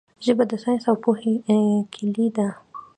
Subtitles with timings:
[0.25, 1.33] ژبه د ساینس او پوهې
[1.93, 2.47] کیلي ده.